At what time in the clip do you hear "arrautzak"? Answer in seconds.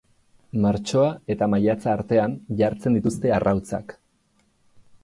3.39-3.97